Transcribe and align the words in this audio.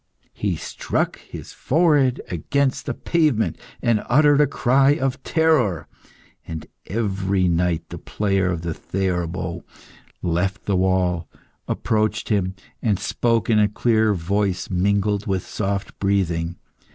He 0.33 0.55
struck 0.55 1.19
his 1.19 1.53
forehead 1.53 2.21
against 2.31 2.87
the 2.87 2.95
pavement, 2.95 3.59
and 3.83 4.01
uttered 4.09 4.41
a 4.41 4.47
cry 4.47 4.95
of 4.95 5.21
terror. 5.21 5.87
And 6.47 6.65
every 6.87 7.47
night 7.47 7.87
the 7.89 7.99
player 7.99 8.49
of 8.49 8.63
the 8.63 8.73
theorbo 8.73 9.63
left 10.23 10.65
the 10.65 10.75
wall, 10.75 11.29
approached 11.67 12.29
him, 12.29 12.55
and 12.81 12.97
spoke 12.99 13.47
in 13.47 13.59
a 13.59 13.69
clear 13.69 14.15
voice 14.15 14.71
mingled 14.71 15.27
with 15.27 15.45
soft 15.45 15.99
breathing. 15.99 16.55